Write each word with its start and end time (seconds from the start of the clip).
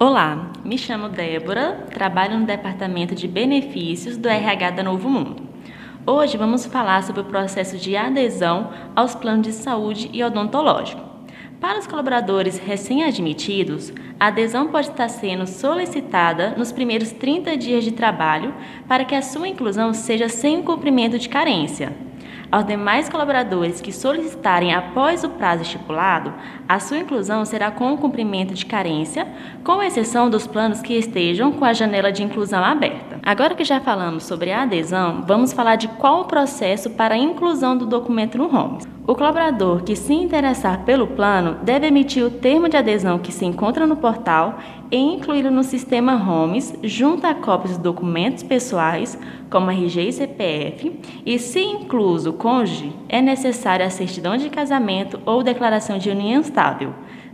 Olá, 0.00 0.52
me 0.64 0.78
chamo 0.78 1.08
Débora, 1.08 1.86
trabalho 1.92 2.38
no 2.38 2.46
Departamento 2.46 3.16
de 3.16 3.26
Benefícios 3.26 4.16
do 4.16 4.28
RH 4.28 4.70
da 4.70 4.82
Novo 4.84 5.10
Mundo. 5.10 5.42
Hoje 6.06 6.36
vamos 6.36 6.64
falar 6.66 7.02
sobre 7.02 7.22
o 7.22 7.24
processo 7.24 7.76
de 7.76 7.96
adesão 7.96 8.72
aos 8.94 9.16
planos 9.16 9.48
de 9.48 9.52
saúde 9.52 10.08
e 10.12 10.22
odontológico. 10.22 11.02
Para 11.60 11.80
os 11.80 11.88
colaboradores 11.88 12.58
recém-admitidos, 12.58 13.92
a 14.20 14.28
adesão 14.28 14.68
pode 14.68 14.88
estar 14.88 15.08
sendo 15.08 15.48
solicitada 15.48 16.54
nos 16.56 16.70
primeiros 16.70 17.10
30 17.10 17.56
dias 17.56 17.82
de 17.82 17.90
trabalho 17.90 18.54
para 18.86 19.04
que 19.04 19.16
a 19.16 19.22
sua 19.22 19.48
inclusão 19.48 19.92
seja 19.92 20.28
sem 20.28 20.62
cumprimento 20.62 21.18
de 21.18 21.28
carência, 21.28 21.92
aos 22.50 22.66
demais 22.66 23.08
colaboradores 23.08 23.80
que 23.80 23.92
solicitarem 23.92 24.74
após 24.74 25.24
o 25.24 25.30
prazo 25.30 25.62
estipulado, 25.62 26.32
a 26.68 26.78
sua 26.80 26.98
inclusão 26.98 27.44
será 27.44 27.70
com 27.70 27.92
o 27.92 27.98
cumprimento 27.98 28.54
de 28.54 28.66
carência, 28.66 29.26
com 29.64 29.82
exceção 29.82 30.28
dos 30.28 30.46
planos 30.46 30.80
que 30.80 30.94
estejam 30.94 31.52
com 31.52 31.64
a 31.64 31.72
janela 31.72 32.12
de 32.12 32.22
inclusão 32.22 32.64
aberta. 32.64 33.07
Agora 33.22 33.54
que 33.54 33.64
já 33.64 33.80
falamos 33.80 34.24
sobre 34.24 34.50
a 34.52 34.62
adesão, 34.62 35.22
vamos 35.26 35.52
falar 35.52 35.76
de 35.76 35.88
qual 35.88 36.22
o 36.22 36.24
processo 36.24 36.90
para 36.90 37.14
a 37.14 37.18
inclusão 37.18 37.76
do 37.76 37.86
documento 37.86 38.38
no 38.38 38.48
ROMES. 38.48 38.86
O 39.06 39.14
colaborador 39.14 39.82
que 39.82 39.96
se 39.96 40.12
interessar 40.12 40.84
pelo 40.84 41.06
plano 41.06 41.56
deve 41.62 41.86
emitir 41.86 42.24
o 42.24 42.30
termo 42.30 42.68
de 42.68 42.76
adesão 42.76 43.18
que 43.18 43.32
se 43.32 43.44
encontra 43.44 43.86
no 43.86 43.96
portal 43.96 44.58
e 44.90 44.96
incluí-lo 44.96 45.50
no 45.50 45.62
sistema 45.62 46.14
ROMES, 46.14 46.78
junto 46.82 47.26
a 47.26 47.34
cópias 47.34 47.76
de 47.76 47.82
documentos 47.82 48.42
pessoais, 48.42 49.18
como 49.50 49.70
RG 49.70 50.08
e 50.08 50.12
CPF, 50.12 51.00
e, 51.24 51.38
se 51.38 51.60
incluso 51.60 52.34
cônjuge, 52.34 52.92
é 53.08 53.20
necessária 53.22 53.86
a 53.86 53.90
certidão 53.90 54.36
de 54.36 54.50
casamento 54.50 55.20
ou 55.24 55.42
declaração 55.42 55.98
de 55.98 56.10
união 56.10 56.40
estável. 56.40 56.92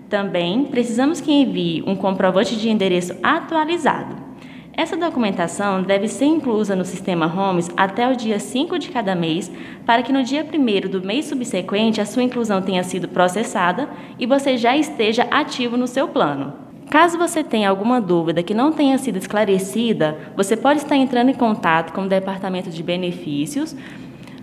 Também 0.09 0.65
precisamos 0.65 1.21
que 1.21 1.33
envie 1.33 1.83
um 1.87 1.97
comprovante 1.97 2.57
de 2.57 2.71
endereço 2.71 3.17
atualizado. 3.23 4.34
Essa 4.77 4.97
documentação 4.97 5.83
deve 5.83 6.09
ser 6.09 6.25
inclusa 6.25 6.75
no 6.75 6.85
sistema 6.85 7.27
Homes 7.27 7.71
até 7.77 8.11
o 8.11 8.17
dia 8.17 8.41
5 8.41 8.77
de 8.77 8.89
cada 8.89 9.15
mês, 9.15 9.51
para 9.87 10.03
que 10.03 10.13
no 10.13 10.25
dia 10.25 10.45
1 10.45 10.89
do 10.89 11.01
mês 11.01 11.27
subsequente 11.27 12.01
a 12.01 12.07
sua 12.07 12.25
inclusão 12.25 12.61
tenha 12.61 12.83
sido 12.83 13.07
processada 13.07 13.89
e 14.19 14.27
você 14.27 14.57
já 14.57 14.77
esteja 14.77 15.29
ativo 15.31 15.77
no 15.77 15.87
seu 15.87 16.09
plano. 16.09 16.55
Caso 16.91 17.17
você 17.17 17.45
tenha 17.45 17.71
alguma 17.71 18.01
dúvida 18.01 18.43
que 18.43 18.53
não 18.53 18.73
tenha 18.73 18.99
sido 18.99 19.17
esclarecida, 19.17 20.19
você 20.37 20.57
pode 20.57 20.81
estar 20.81 20.97
entrando 20.97 21.31
em 21.31 21.35
contato 21.35 21.93
com 21.93 22.03
o 22.03 22.09
Departamento 22.09 22.69
de 22.69 22.83
Benefícios. 22.83 23.77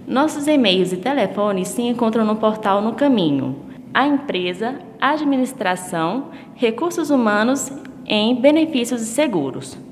Nossos 0.08 0.48
e-mails 0.48 0.94
e 0.94 0.98
telefones 0.98 1.68
se 1.68 1.82
encontram 1.82 2.26
no 2.26 2.38
portal 2.38 2.82
No 2.82 2.94
Caminho. 2.94 3.66
A 3.94 4.08
empresa, 4.08 4.80
administração, 5.00 6.30
recursos 6.56 7.10
humanos 7.10 7.70
em 8.06 8.34
benefícios 8.36 9.02
e 9.02 9.06
seguros. 9.06 9.91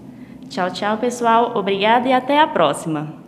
Tchau, 0.50 0.72
tchau, 0.72 0.98
pessoal. 0.98 1.52
Obrigada 1.56 2.10
e 2.10 2.14
até 2.14 2.40
a 2.40 2.48
próxima. 2.48 3.20